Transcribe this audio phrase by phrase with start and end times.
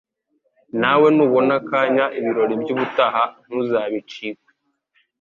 [0.81, 4.51] nawe nubona akanya ibirori by'ubutaha ntuzabicikwe